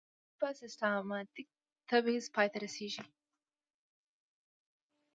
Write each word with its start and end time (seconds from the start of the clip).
دا 0.03 0.07
کار 0.07 0.39
په 0.41 0.47
سیستماتیک 0.61 1.47
تبعیض 1.89 2.25
پای 2.35 2.47
ته 2.51 2.57
رسیږي. 2.65 3.03